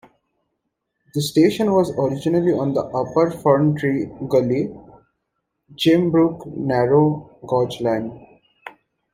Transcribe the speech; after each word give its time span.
The 1.13 1.21
station 1.21 1.71
was 1.71 1.91
originally 1.91 2.53
on 2.53 2.73
the 2.73 2.81
Upper 2.85 3.29
Ferntree 3.29 4.27
Gully- 4.27 4.71
Gembrook 5.77 6.43
narrow 6.47 7.29
gauge 7.47 7.81
line. 7.81 8.41